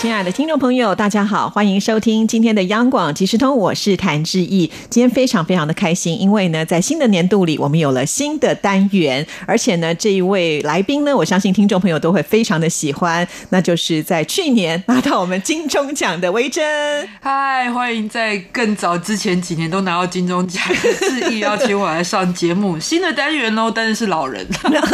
[0.00, 4.60] 亲爱的听众朋友，大家好，欢迎收听今天的央广即时通，我是谭志毅。
[4.88, 17.06] 今天非常非常的开心，因为呢，在新的年度里，我们有了新的单元，而且呢，这一位来宾呢，我相信听众朋友都会非常的喜欢，那就是在去年拿到我们金钟奖的薇珍。
[17.20, 24.48] 嗨，欢迎在更早之前几年都拿到金钟奖的志毅邀请我来上节目，新的单元哦，但是是老人。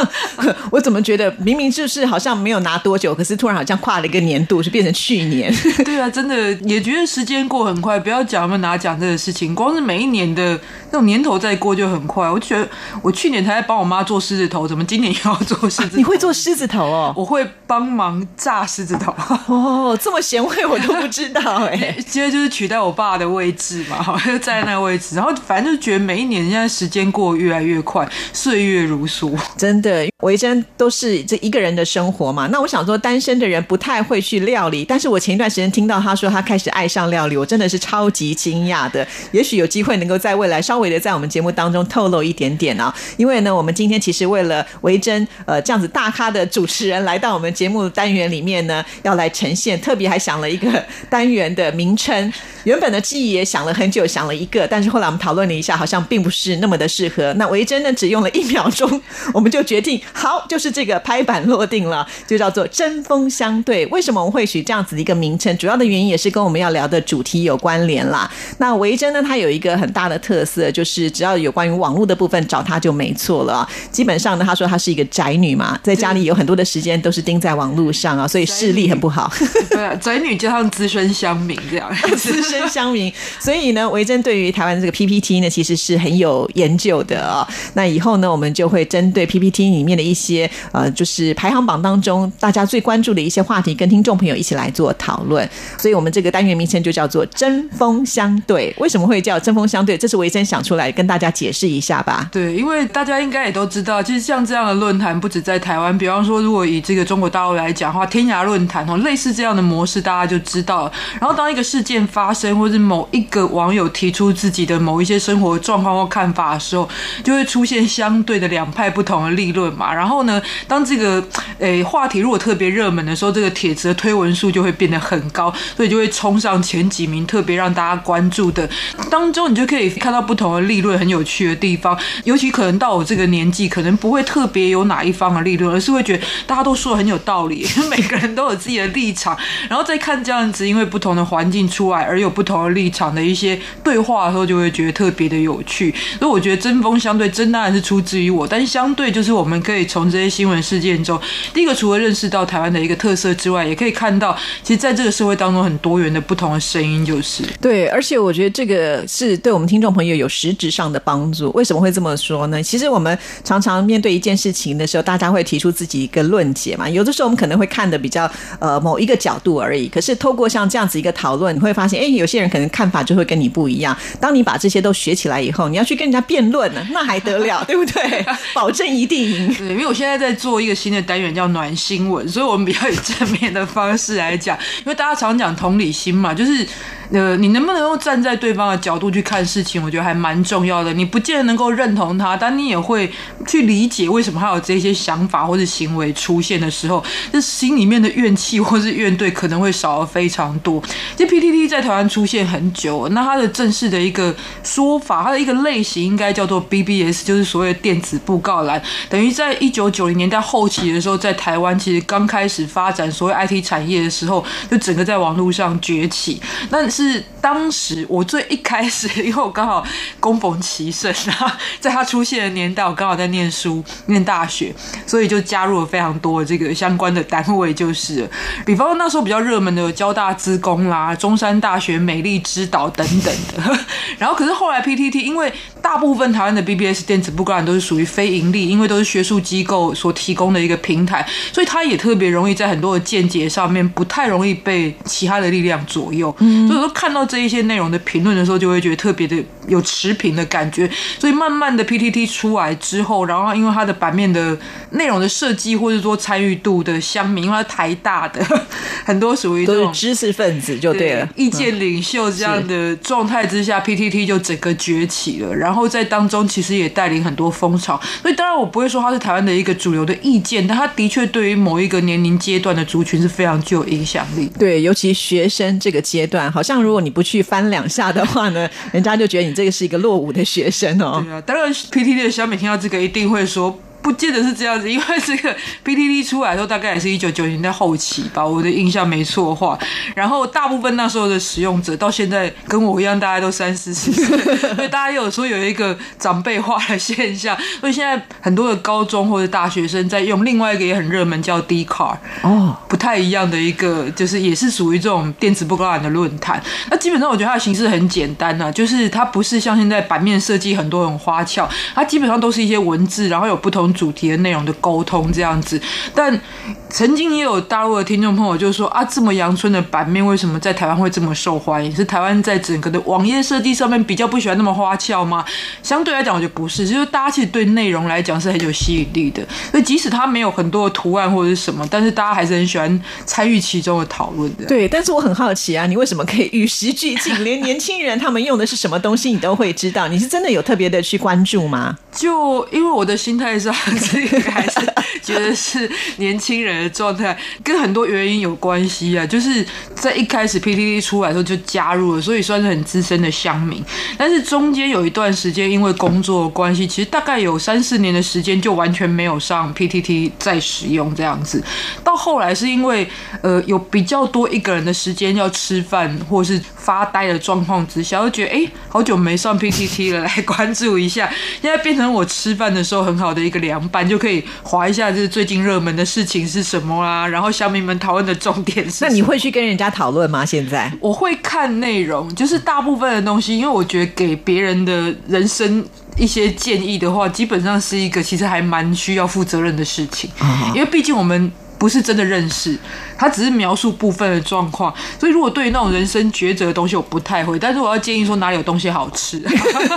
[0.72, 4.95] 我怎么觉得明明就是好像没有拿多久，可是突然好像跨了一个年度，是变成。
[4.96, 5.52] 去年，
[5.84, 8.00] 对啊，真的也觉得时间过很快。
[8.00, 10.58] 不要讲我们拿奖这个事情，光是每一年的
[10.90, 12.26] 那种年头在过就很快。
[12.30, 12.66] 我觉得
[13.02, 15.96] 我去年才在帮我妈做狮子头，怎么今年又要做狮子？
[15.98, 17.12] 你会做狮子头哦？
[17.18, 19.14] 我会帮忙炸狮子头。
[19.46, 21.94] 哦，这么贤惠，我都不知道哎。
[22.08, 25.16] 接着就是取代我爸的位置嘛，好像在那个位置。
[25.16, 29.36] 然后反正就觉得每一年现在时间过越来越快，岁月如梭。
[29.58, 32.46] 真的，维珍都是这一个人的生活嘛。
[32.48, 34.85] 那我想说，单身的人不太会去料理。
[34.86, 39.06] 但是我前一段时间听到他说他开始爱上料理，我真的是超级惊讶的。
[39.32, 42.94] 也许有机会能够在未来稍微的在我们节目当中透露一点点啊。
[43.16, 52.32] 因为呢，我们今天其实为了维珍呃这样子大咖的主持人来到我们节目单元里面呢，要来呈现，特别还想了一个单元的名称。
[52.64, 57.32] 原本的记忆也想了很久，想了一个，但是后来我们讨论了一下，好像并不是那么的适合。
[57.34, 59.00] 那维珍呢，只用了一秒钟，
[59.32, 63.86] 我们就决定好，就是这个拍板落定了，就叫做针锋相对。
[63.86, 65.56] 为什么我们会取这样子的一个名称？
[65.56, 68.30] 主要的原因也是跟我们要聊的主题有关联啦。
[68.58, 73.66] 那维珍呢，它有一个很大的特色，就是只要有关于网络的部分找他就没错了。
[73.90, 79.32] 基本上呢，她说她是一个宅女嘛，在家里有很多的时间都是盯在网络上啊，所以视力很不好。
[79.70, 82.66] 对，宅女加上资深乡民这样，资深。
[82.66, 87.46] 乡民，所以呢，维珍对于台湾这个 PPT 呢，其实是很有研究的啊。
[87.74, 95.48] 那以后呢，我们就会针对 PPT 里面的一些呃，就是排行榜当中大家最关注的一些话题，跟听众朋友一起来来做讨论。
[95.78, 98.74] 所以，我们这个单元名称就叫做“针锋相对”。
[98.78, 99.96] 为什么会叫“针锋相对”？
[99.98, 102.28] 这是维珍想出来跟大家解释一下吧。
[102.32, 110.90] 对，因为大家应该也都知道，其实像这样的论坛不止在台湾，比方说，如果以这个中国大陆来讲的话，天涯论坛哦，类似这样的模式，大家就知道。
[111.20, 116.88] 然后，当一个事件发生，或是某一个网友提出自己的某一些生活状况或看法的时候，
[117.22, 119.94] 就会出现相对的两派不同的立论嘛。
[119.94, 121.24] 然后呢，当这个
[121.58, 128.66] 诶话题如果特别热门的时候，这个帖子的推文数就会变得很高，所以就会冲上前几名，特别让大家关注的
[129.10, 131.98] 当中，你就可以看到不同的立论很有趣的地方。
[132.24, 139.36] 尤其可能到我这个年纪，可能不会特别有哪一方的立论，而是会觉得大家都说的很有道理， 每个人都有自己的立场，
[139.68, 142.76] 然后再看这样子，因为不同的环境出来而有不同的。
[142.76, 145.94] 立场的一些对话的时候，就会觉得特别的有趣。
[146.18, 151.18] 所以我觉得针锋相对，真当然是出自于我，但是相对就是我们可以从这些新闻事件中，
[151.54, 157.86] 第一个除了认识到台湾的一个特色之外，也可以看到，其实在这个社会当中很多元的不同的声音，就是对。
[157.88, 161.50] 而且我觉得这个是对我们听众朋友有实质上的帮助。
[161.52, 162.62] 为什么会这么说呢？
[162.62, 166.88] 其实我们常常面对一件事情的时候，大家会提出自己一个论解嘛。
[166.88, 168.30] 有的时候我们可能会看的比较
[168.60, 169.88] 呃某一个角度而已。
[169.88, 172.66] 可是透过像这样子一个讨论，你会发现，哎，有些人可能。
[172.76, 173.96] 看法就会跟你不一样。
[174.20, 178.26] 当你把这些都学起来以后，你要去跟人家辩论呢，那还得了，对不对？
[178.52, 179.54] 保证一定赢。
[179.54, 184.58] 对，因为我现在在做一个新的单元叫暖新闻，所以我们比较以正面的方式来来讲。
[184.80, 186.66] 因为大家常讲同理心嘛，就是
[187.10, 190.92] 呃，你能不能够站在对方的角度去看事情，我觉得还蛮重要的。
[190.92, 193.12] 你不见得能够认同他，但你也会
[193.46, 200.82] 去理解为什么他有这些想法或者行为出现的时候，这心里面的怨气或是怨怼可能会少了非常多。
[201.16, 202.46] 这 PTT 在台湾出现。
[202.46, 208.80] 很久，那它的正式的一个说法，它的一个类型应该叫做 BBS，就是所谓的电子布告栏。
[209.08, 216.40] 等于在一九九零年代后期的时候，在台湾其实刚开始发展所谓 IT 产业的时候，就整个在网络上崛起。
[216.70, 219.84] 那是当时我最一开始，因为我刚好
[220.20, 221.46] 恭逢其盛然后，
[221.80, 224.74] 在他出现的年代，我刚好在念书念大学，
[225.06, 228.28] 所以就加入了非常多的这个相关的单位，就是
[228.64, 232.36] 比方说那时候比较热门的交大资工啦、中山大学美丽。
[232.46, 233.78] 之岛等等的，
[234.18, 235.52] 然后可是后来 PTT 因为
[235.82, 246.32] 大部分台湾的 BBS 电子布告栏都是属于非盈利，因为都是学术机构所提供的一个平台，所以它也特别容易在很多的见解上面不太容易被其他的力量左右。
[246.38, 249.36] 所以说看到这这一些内容的评论的时候，就会觉得特别的
[249.68, 250.90] 有持平的感觉。
[251.18, 254.58] 所以慢慢的 PTT 出来之后，然后因为它的版面的
[254.92, 258.42] 内容的设计，或者说参与度的乡民，因为它台大的
[259.04, 261.28] 很多属于都是知识分子就对了。
[261.36, 265.54] 意见领袖这样的状态之下，PTT 就整个崛起了。
[265.54, 268.00] 然后在当中其实也带领很多风潮。
[268.22, 274.50] 所以当然我不会说它是台湾的一个主流的意见，但它的确对于某一个年龄阶段的族群是非常具有影响力。
[274.58, 281.22] 对，尤其学生这个阶段，好像如果你不去翻两下的话呢，人家就觉得你这个是一个落伍的学生哦。
[281.24, 283.78] 对啊，当然 PTT 的小美听到这个一定会说。
[284.06, 285.52] 不见得是这样子，因为这个
[285.84, 289.76] PTT 出来的时候大概也是一九九零年代后期吧，我的印象没错的话。
[290.14, 297.58] 然后大部分那时候的使用者到现在跟我一样，大家都三四十岁，所以大家有时候有一个长辈化的现象。
[297.80, 306.62] 所以现在很多的高中或者大学生在用另外一个也很热门叫 d c a r 哦，不太一样的一个，就是也是属于这种电子不高览的论坛。
[306.92, 313.92] 那基本上我觉得它的形式很简单啊，就是它不是像现在版面设计很多很花俏，它基本上都是一些文字，然后有不同。
[313.96, 315.80] 主题的内容的沟通这样子，
[316.14, 316.40] 但
[316.88, 321.94] 曾经也有大陆的听众朋友就说啊，这么阳春的版面为什么在台湾会这么受欢迎？
[321.94, 325.44] 是台湾在整个的网页设计上面比较不喜欢那么花俏吗？
[325.82, 329.42] 相对来讲，我觉得不是，就是大家其实对内容来讲是很有吸引力的。
[329.70, 334.64] 所以即使它没有很多的图案或者是什么，但是大家还是很喜欢参与其中的讨论的。
[334.66, 340.08] 对，但是我很好奇啊，你为什么可以与时俱进，连年轻人他们用的是什么东西你都会知道？
[340.08, 341.96] 你是真的有特别的去关注吗？
[342.12, 343.74] 就因为我的心态上。
[344.10, 344.80] 这个还是
[345.22, 349.26] 觉得是年轻人的状态，跟很多原因有关系啊。
[349.26, 349.64] 就是
[349.94, 353.82] 在一开始 PTT 出来的时候就加入了，所以算是很资深的乡民。
[354.16, 361.62] 但是中间有一段时间，因为工作关系，其实大概有三四年的时间就完全没有上 PTT 再使用这样子。
[362.02, 363.08] 到后来是因为
[363.42, 371.28] 呃有比较多一个人的时间要吃饭或是发呆的状况之下，就觉得哎好久没上 PTT 了， 来关注一下。
[371.60, 374.06] 现在变成我吃饭的时候很好的一个凉拌。
[374.08, 377.26] 就可以划一下，就是最近热门的事情是什么啦？
[377.26, 379.04] 然后小民们讨论的重点是……
[379.04, 380.46] 那你会去跟人家讨论吗？
[380.46, 385.84] 现在我会看内容，就是大部分的东西，因为我觉得给别人的人生
[386.16, 390.30] 一些建议的话，基本上是一个其实还蛮需要负责任的事情，
[390.72, 392.78] 因为毕竟我们不是真的认识。
[393.18, 397.58] 他只是描述部分的状况，所以如果对于那种人生抉择的东西，我不太会。
[397.58, 399.42] 但是我要建议说哪里有东西好吃，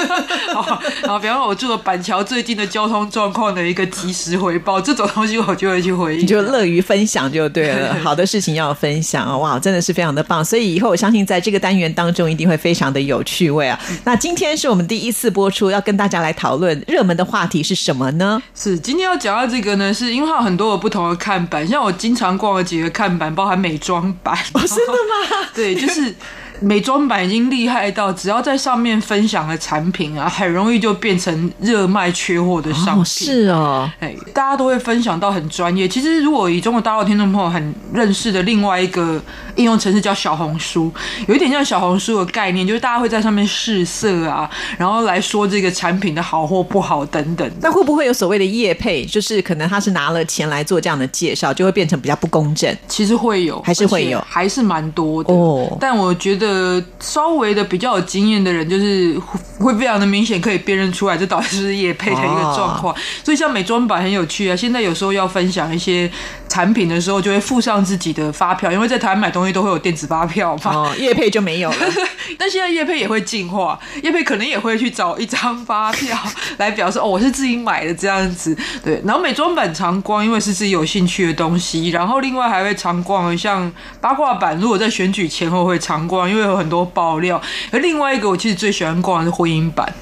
[1.06, 6.22] 好，比方说我住的板桥最近的交通状况的一个及时回报，这种东西我就会去回应。
[6.22, 9.38] 你就乐于分享就对了， 好的事情要分享啊！
[9.38, 10.44] 哇，真的是非常的棒。
[10.44, 13.78] 所以以后我相信在这个单元当中一定会非常的有趣味啊。
[14.06, 18.42] 那今天是我们第一次播出，要跟大家来讨论热门的话题是什么呢？
[18.56, 23.09] 是今天要讲到这个呢，是因为它有很多不同的看板，像我经常逛了几个看。
[23.18, 25.48] 版包含美妆版，真的吗？
[25.56, 26.14] 对，就是。
[26.62, 33.06] 美妆版已经厉害到，只要在上面分享的产品啊，很容易就变成热卖缺货的商品。
[33.06, 35.88] 是哦，哎，大家都会分享到很专业。
[35.88, 39.22] 其实，如果以中国大陆听众朋友很认识的另外一个
[39.56, 40.92] 应用程式叫小红书，
[41.28, 47.50] 有一点像小红书的概念，就是大家会在上面试色啊，然后来说这个产品的好或不好等等。
[47.62, 49.06] 那会不会有所谓的业配？
[49.06, 52.76] 就是可能他是拿了钱来做这样的介绍，就会变成比较不公正？
[52.88, 55.34] 其实会有，还是会有，还是蛮多的。
[55.34, 56.49] 哦，但我觉得。
[56.50, 59.16] 呃，稍微的比较有经验的人，就是
[59.60, 62.96] 会非常的明显可以辨认出来，这到底是叶配的一个状况。
[63.24, 66.10] 所以像美妆版很有趣啊，现在有时候要分享一些
[66.48, 70.74] 产品的时候，就会附上自己的发票，因为在台湾买东西都会有电子发票嘛。
[70.74, 71.78] 哦，叶配就没有了。
[72.40, 76.18] 但现在叶配也会进化，叶配可能也会去找一张发票
[76.58, 78.58] 来表示哦，我是自己买的这样子。
[78.84, 83.72] 对，然后美妆版常逛，因为是自己有兴趣的东西，然后另外还会常逛像
[84.02, 86.39] 八卦版，如果在选举前后会常逛，因为。
[86.44, 87.42] 有很多爆料，
[87.72, 89.94] 而另外一个我其实最喜欢逛的是婚姻版。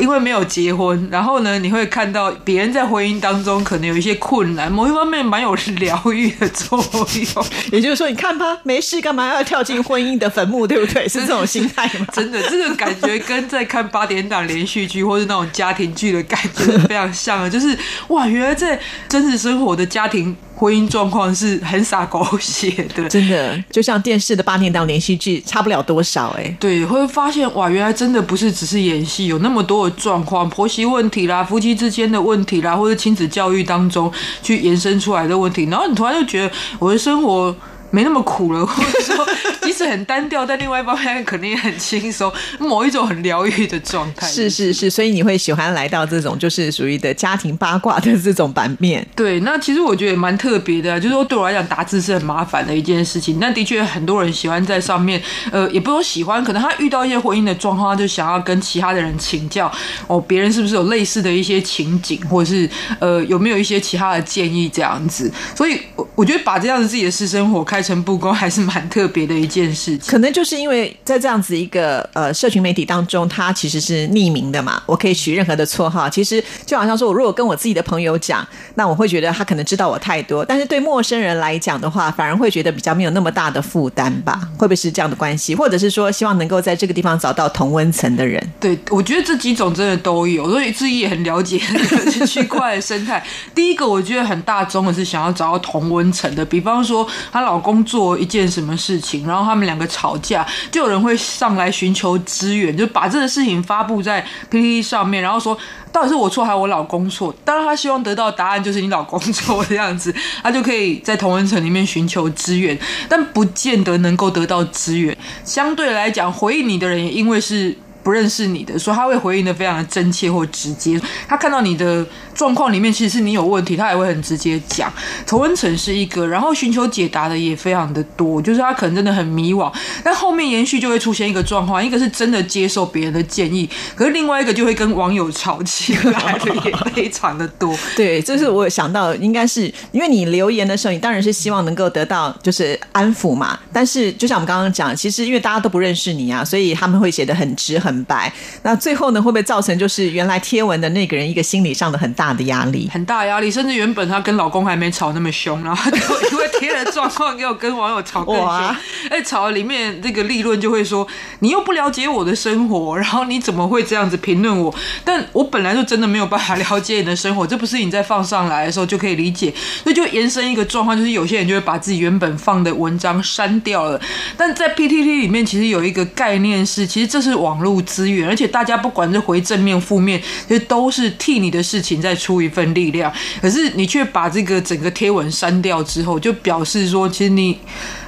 [0.00, 7.46] 因为没有结婚，然后呢，你会看到别人在婚姻当中可能有一些困难，某一方面蛮有疗愈的作用。
[7.70, 11.06] 也就是说，你看吧，没事干嘛要跳进婚姻的坟墓，对不对？
[11.08, 12.06] 是这种心态吗？
[12.12, 17.48] 真的，这个感觉跟在看八点档连续剧或是那种家庭剧的感觉非常像啊！
[17.48, 17.78] 就是
[18.08, 18.76] 哇，原来在
[19.08, 26.56] 真实生活的家庭婚姻状况是很洒狗血的，真的就像电视的八点档连续剧差不了多少哎。
[26.60, 29.94] 对，会发现哇，原来真的不是只是演戏，有那么多的。
[30.04, 37.56] 状况、婆媳问题啦、夫妻之间的问题啦，或者亲子教育当中去延伸出来的问题，然后你突然就觉得我的生活。
[37.94, 39.24] 没那么苦了， 或者说
[39.62, 44.26] 即使很单调，但另外一方面肯定也很轻松，某一种很疗愈的状态。
[44.26, 49.06] 是是是，所以你会喜欢来到这种就是属于的家庭八卦的这种版面。
[49.14, 53.38] 对，那其实我觉得也蛮特别的，就是说对我来讲，打字是很麻烦的一件事情。
[53.40, 55.22] 但的确很多人喜欢在上面，
[55.52, 59.70] 呃，也不说喜欢，可能他遇到一些婚姻的状况，他就想要跟其他的人请教，
[60.08, 65.30] 哦，别人是不是有类似的一些情景，或者是呃有没有一些其他的建议这样子。
[65.54, 70.10] 所以，我我觉得把这样子自己的私生活开诚布公，还是蛮特别的一件事情。
[70.10, 76.08] 可能就是因为在这样子一个呃社群媒体当中，它其实是匿名的嘛，我可以取任何的绰号。
[76.08, 84.40] 其实就好像说，我如果跟我自己的朋友讲，那我会觉得他可能知道我太多，但是对陌生人来讲的话，反而会觉得比较没有那么大的负担吧？
[84.56, 85.54] 会不会是这样的关系？
[85.54, 88.42] 或者是说，希望能够在这个地方找到同温层的人？
[88.58, 91.58] 对，我觉得这几种真的都有，所以自己也很了解
[92.26, 93.24] 区块的生态。
[93.54, 105.56] 第一个，我觉得很大众的是想要找到同温层的，比方说她老公做一件什么事情，然后他们两个吵架，就有人会上来寻求支援，就把这个事情发布在 PPT 上面，然后说
[105.90, 107.34] 到底是我错还是我老公错？
[107.42, 112.78] 当然，他希望得到答案就是你老公错这样子，他就可以在同文层里面寻求支援，
[113.08, 115.16] 但不见得能够得到支援。
[115.42, 117.74] 相对来讲，回应你的人也因为是。
[118.04, 121.00] 不认识你的，所以他会回应的非常的真切或直接。
[121.26, 124.92] 他看到你的状况里面其实是你有问题，他也会很直接讲。
[125.26, 129.72] 同温成是一个，然后寻求解答的也非常的多，就是他可能真的很迷惘，
[130.04, 137.74] 但后面延续就会出现一个状况，一个是真的接受别人的建议，可是另外一个就会跟网友吵起来的也非常的多。
[137.96, 143.58] 对，这是我想到，应该是因为你留言的时候，你当然是希望能够得到就是安抚嘛。
[143.72, 147.93] 但是就像我们刚刚讲，其实因为大家都不认识你啊，所以他们会写的很直很。
[148.04, 148.32] 白，
[148.62, 152.88] 那最后呢会不会造成就是原来贴文的那个人一个心理上的很大的压力？
[152.92, 155.96] 很大压力，甚至原本她跟老公还没吵那么凶，然后就
[156.30, 158.76] 因为贴了状况，给我跟网友吵更凶。
[159.10, 161.06] 哎，吵里面这个立论就会说，
[161.40, 164.74] 你又不了解我的生活，然后你怎么会这样子评论我？
[165.04, 174.00] 但我本来就真的没有办法了解你的生活，这不是你在放上来的时候就可以理解，所以就延伸一个状况，就是有些人就会把自己原本放的文章删掉了。
[174.36, 177.74] 但在 PTT 里面，其实有一个概念是，其实这是网络。
[177.84, 183.12] 资源，而且大家不管是回正面、负面，其实都是替你的事情再出一份力量。
[183.40, 187.58] 可是你却把这个整个贴文删掉之后，就表示说，其实你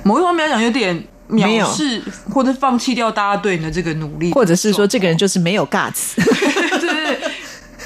[0.02, 6.14] 某一方面来讲有点藐视，或者放弃掉大家对你的这个努力，或者是说这个人就是没有 guts。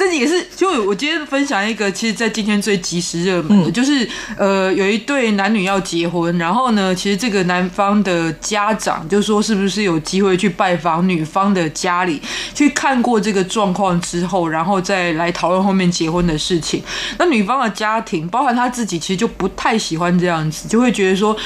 [0.00, 12.20] 这也是，就我今天分享一个，其实，在今天最及时热门的，就是呃，有一对男女要结婚，然后呢，其实这个男方的家长就说，是不是有机会去拜访女方的家里，
[12.54, 16.82] 去看过这个状况之后，然后再来讨论后面结婚的事情。
[17.18, 21.36] 那女方的家庭，包含他自己，其实就不太喜欢这样子，就会觉得说。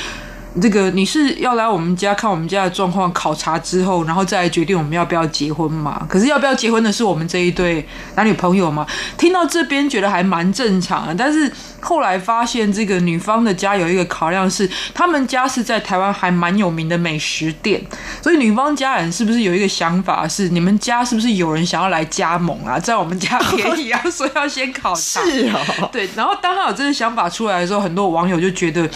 [0.60, 6.06] 这个你是要来我们家看我们家的状况考察之后，然后再来决定我们要不要结婚嘛？
[6.08, 8.86] 可是要不要结婚的是我们这一对男女朋友嘛？
[9.18, 11.50] 听到这边觉得还蛮正常的，但是
[11.84, 17.80] 后来发现这个女方的家有一个考量是，他们家是在台湾还蛮有名的美食店，
[18.22, 22.80] 所以女方家人是不是有一个想法是，你们家是不是有人想要来加盟啊？
[22.80, 25.20] 在我们家便宜啊，所以要先考察。
[25.20, 26.08] 是哦，对。
[26.16, 28.88] 然后当他有这个想法出来的时候，很多网友就觉得，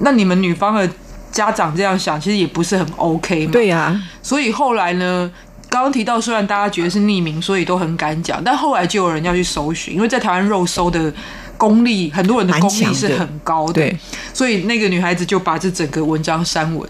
[0.00, 0.88] 那你们女方的。
[1.32, 3.52] 家长这样想，其实也不是很 OK 嘛。
[3.52, 5.32] 对呀，所以后来呢，
[5.70, 11.10] 刚刚提到，虽然大家觉得是匿名，所以都很敢讲，但后来就有人要去搜寻，因为在台湾肉搜的
[11.56, 13.96] 功力，很多人的功力是很高的，对，
[14.34, 16.88] 所以那个女孩子就把这整个文章删文，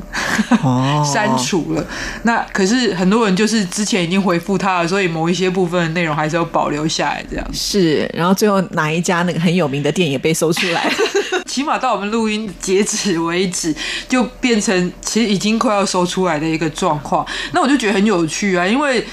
[1.05, 1.87] 删除了。
[2.23, 8.11] 那可是很多人就是之前已经回复她了，所以某一些部分的内容还是要保留下来，这样是。
[8.15, 10.91] 然后最后哪一家那个很有名的店也被搜出来。
[11.47, 13.75] 起码到我们录音截止为止，
[14.09, 17.27] 就变成其实已经快要搜出来的一个状况。
[17.53, 19.05] 那我就觉得很有趣啊，因为。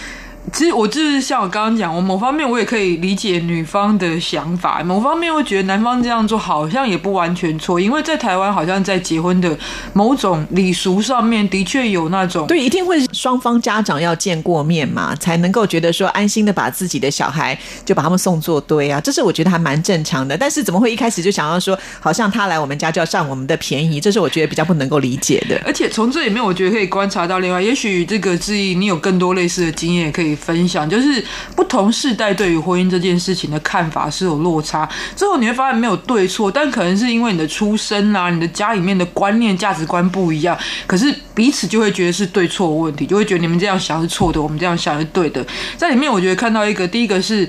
[0.52, 9.56] 其实我就是像我刚刚讲，我某方面我也可以理解女方的想法，某方面会觉得男方这样做好像也不完全错，因为在台湾好像在结婚的
[9.94, 17.56] 某种礼俗上面的确有那种对，一定会双方家长要见过面嘛，才能够觉得说安心的把自己的小孩
[17.86, 20.36] 就把他们送作堆啊，这是我觉得还蛮正常的。
[20.36, 25.62] 但是怎么会一开始就想要说，好像他来我们家就要占我们的便宜，这是我觉得比较不能够理解的。
[25.64, 30.29] 而且从这里面，我觉得可以观察到另外，也许这个质疑你有更多类似的经验可以。
[30.36, 31.24] 分享就是
[31.56, 40.58] 不同世代对于婚姻这件事情的看法是有落差，最后你会发现没有对错，但可能是因为你的出身啊，你的家里面的观念价值观不一样，
[40.88, 45.46] 可是彼此就会觉得是对错问题，就会觉得你们这样想是错的，我们这样想是对的。
[45.78, 47.48] 在里面，我觉得看到一个，第一个是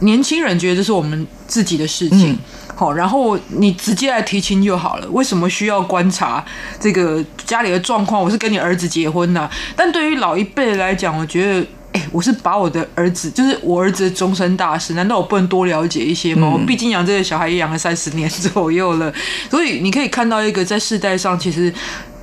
[0.00, 2.38] 年轻人觉得这是我们自己的事情。
[2.74, 5.08] 好，然后你直接来提亲就好了。
[5.08, 6.44] 为什么需要观察
[6.78, 8.20] 这个家里的状况？
[8.20, 11.66] 我是跟你儿子结婚呐，但对于老一辈来讲，我觉得。
[12.10, 16.50] 我是把我的儿子，就是我儿子的终身大事，难道我不能多了解一些吗？
[16.52, 19.12] 我毕竟养这个小孩也养了三十年左右了，
[19.50, 21.72] 所以你可以看到一个在世代上，其实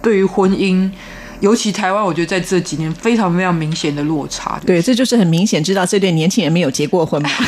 [0.01, 0.89] 对于婚姻，
[1.39, 4.59] 尤其台湾，我觉得在这几年非常非常明显的落差。
[4.65, 7.29] 对，这就是很明显知道这对年轻人没有结过婚嘛。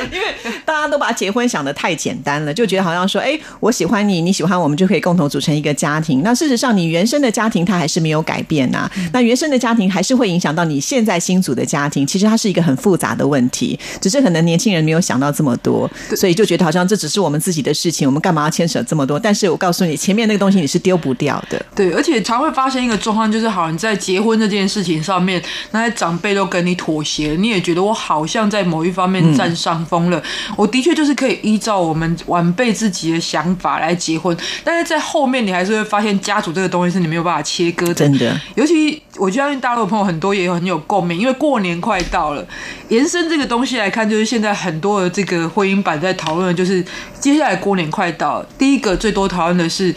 [0.12, 0.26] 因为
[0.64, 6.22] 大家都把结婚想的太简单了，就觉得好像说，哎，我喜欢你，你喜欢我们，就可以共同组成一个家庭。
[6.22, 8.90] 那事实上，你原生的家庭它还是没有改变呐。
[9.12, 12.06] 那原生的家庭还是会影响到你现在新组的家庭。
[12.06, 19.18] 其实它是一个很复杂的问题，只是可能年轻人没有想到这么多，所以就觉得好像这只是我们自己的事情，我们干嘛要牵扯这么多？
[19.18, 21.64] 但是我告诉你，前面那个东西你是丢不掉的。
[21.74, 30.10] 对，而且常会发生一个状况，就是好像在结婚这件事情上面，那些长辈都跟你妥协，你也觉得我好像在某一方面占上风。
[30.10, 30.22] 了，
[30.56, 37.94] 我的确就是可以依照我们晚辈自己的想法来结婚，但是在后面你还是会发现家族这个东西是你没有办法切割的。
[37.94, 42.46] 真的，尤其我相信大陆的朋友很多也有很有共鸣，因为过年快到了，
[42.88, 46.84] 延伸这个东西来看，就是现在很多的这个婚姻版在讨论就是
[47.18, 49.94] 接下来过年快到，第一个最多讨论的是，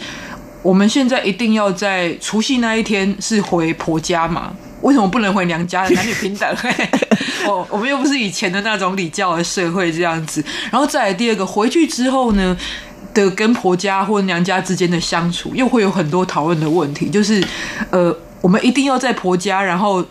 [0.62, 4.52] 我们现在一定要在除夕那一天是回婆家嘛？
[4.82, 5.86] 为什么不能回娘家？
[5.88, 6.56] 男女平等？
[7.46, 10.44] 我 我们又不是以前的那种礼教的社会这样子。
[10.70, 12.56] 然后再来第二个，回去之后呢
[13.12, 17.08] 的跟婆家或娘家之间的相处，又会有很多讨论的问题。
[17.08, 17.44] 就是
[17.90, 20.04] 呃，我们一定要在婆家，然后。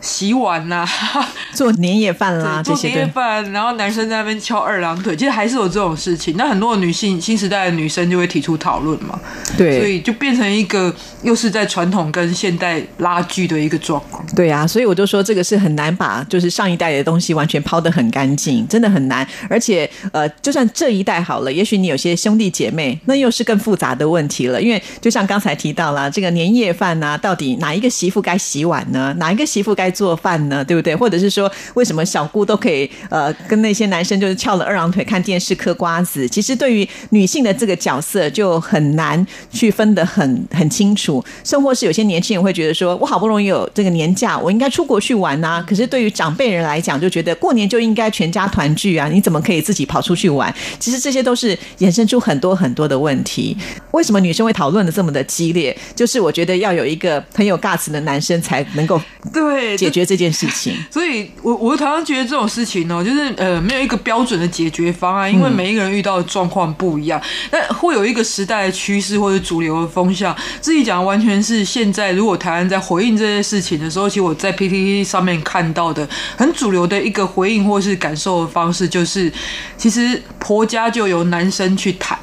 [0.00, 0.86] 洗碗呐，
[1.52, 6.36] 做年夜饭啦，做年夜饭，然后男生在那边翘二郎腿，其实还是有这种事情。
[6.36, 9.18] 那很多女性，新时代的女生就会提出讨论嘛，
[9.56, 14.24] 对，所以就变成一个又是在传统跟现代拉锯的一个状况。
[14.36, 19.26] 对啊，所以我就说这个是很难把就是上一代的东西完全抛得很干净，真的很难。
[19.48, 24.60] 而且呃，就算这一代好了，也许你有些兄弟姐妹，那又是更复杂的问题了。
[24.60, 29.12] 因为就像刚才提到了这个年夜饭呢，到底哪一个媳妇该洗碗呢？
[29.18, 29.85] 哪一个媳妇该？
[29.90, 30.94] 做饭呢，对不对？
[30.94, 36.28] 或者是说，为什么小姑都可以呃跟那些男生就是翘了二郎腿看电视嗑瓜子？
[36.28, 41.24] 其实对于女性的这个角色就很难去分得很很清楚。
[41.44, 45.64] 甚或是有些年轻人会觉得说，我好不容易有这个年假，我应该出国去玩呐。
[45.66, 50.52] 可是对于长辈人来讲，就觉得过年就应该全家团聚啊，你怎么可以自己跑出去玩？
[50.78, 53.56] 其实这些都是衍生出很多很多的问题。
[53.92, 55.76] 为什么女生会讨论的这么的激烈？
[55.94, 59.00] 就是我觉得要有一个很有 gas 的男生才能够
[59.32, 59.75] 对。
[59.76, 67.20] 解决这件事情， 所以我我常常觉得这种事情呢，就是呃没有一个标准的解决方案，因为每一个人遇到的状况不一样。
[67.50, 70.34] 但会有一个时代的趋势或者主流的风向。
[70.60, 79.32] 自己讲完全是现在，如果台湾在回应这些事情的时候，其实我在 PTT 上面看到的很主流的一个回应或是感受的方式，就是
[79.76, 82.18] 其实婆家就由男生去谈。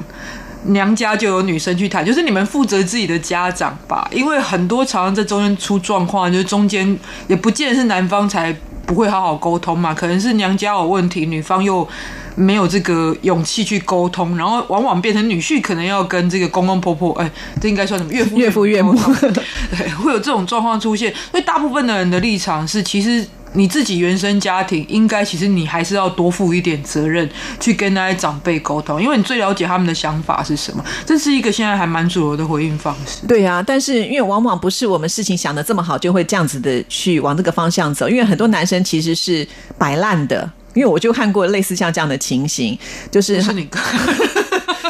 [0.66, 6.98] 娘家就有女生去谈，就是你们负责自己的家长吧，因为很多常常在中间出状况，就是中间
[7.28, 8.54] 也不见得是男方才
[8.86, 11.86] 不会好好沟通嘛，可能是娘家有问题，女方又
[12.34, 18.92] 没有这个勇气去沟通，然后往往变成女婿可能要跟这个公公婆婆，哎，这应该算什么岳父岳父岳母，
[19.70, 23.26] 对，会有这种状况出现，所以大部分的人的立场是其实。
[23.54, 30.84] 你自己原生家庭应该，其实你还是要多负一点责任，去跟那些长辈沟通，因为你最了解他们的想法是什么。
[31.06, 33.26] 这是一个现在还蛮主流的回应方式。
[33.26, 38.08] 对呀，但是因为往往不是我们事情想的这么好，就会这样子的去往这个方向走。
[38.08, 39.46] 因为很多男生其实是
[39.78, 42.78] 摆烂的，因为我就看过类似像这样的情形，
[43.10, 43.68] 就是是你。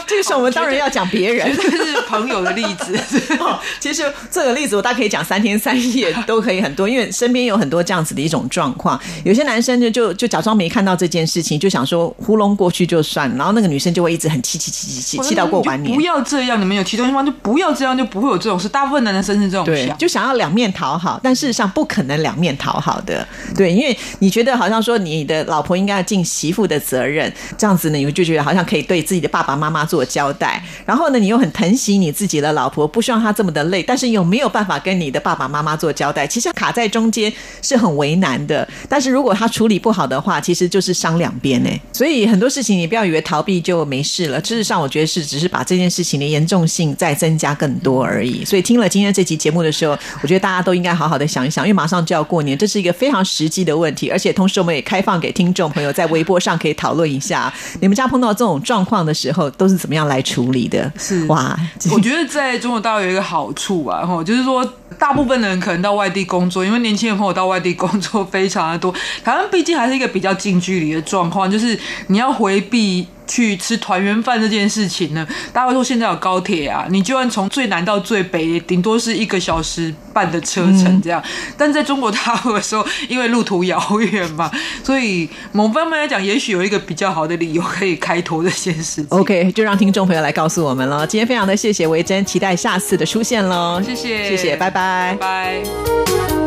[0.06, 2.98] 这个时候我们当然要讲别人， 这是朋友的例子。
[3.80, 9.00] 其实这个例子我大概可以讲三天三夜 都可以很多，因为身边有很多这样子的一种状况。
[9.24, 15.94] 有些男生就就就假装没看到这件事情，就想说糊弄过去就算，然后那个女生就会一直很气气气气气气到过完年。
[15.94, 18.68] 不要这样，你们有其中一方就不要这样，就不会有这种事。
[18.68, 23.26] 大部分男生是这种对，就想要两面讨好，但事实上不可能两面讨好的。
[23.56, 29.84] 对，因为你觉得好像说你的老婆应该要尽媳妇的责任，这样子呢，你就觉得好像可以对自己的爸爸妈妈。
[29.93, 38.68] 做做交代，然后呢，你又很疼惜你自己的老婆，不希望她这么的累，但是又没有办法跟你的爸爸妈妈做交代，其实卡在中间是很为难的。
[38.88, 41.70] 但是如果他处理不好的话，其实就是伤两边呢。
[41.92, 48.44] 所以很多事情你不要以为逃避就没事了，事实上我觉得是只是把这件事情的严重性再增加更多而已。
[48.44, 59.78] 所以听了今天这期节目的时候，我觉得大家都应该好好的想一想，因为马上就要过年，这是一个非常实际的问题，而且同时我们也开放给听众朋友在微博上可以讨论一下，你们家碰到这种状况的时候都是。
[59.84, 60.90] 怎么样来处理的？
[60.96, 61.54] 是哇，
[61.92, 64.66] 我觉得在中国大陆有一个好处啊，吼，就是说
[64.98, 68.90] 大部分的人可能到外地工作，因为年轻的朋友到外地工作非常的多。
[69.22, 73.06] 台湾毕竟还是一个比较近距离的状况，就是你要回避。
[73.26, 81.22] 去吃团圆饭这件事情呢，大家会说现在有高铁啊，你就算从最南到最北，顶多是一个小时半的车程这样。
[81.56, 84.50] 但在中国大陆的时候，因为路途遥远嘛，
[84.82, 89.06] 所以某方面来讲，也许有一个比较好的理由可以开脱这件事情。
[89.10, 91.06] OK，就让听众朋友来告诉我们了。
[91.06, 93.80] 今天非常的谢谢维珍，期待下次的出现喽。
[93.84, 95.62] 谢谢，谢谢，拜拜拜。
[95.62, 96.43] 拜。